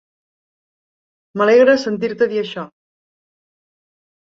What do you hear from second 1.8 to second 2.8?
sentir-te dir això.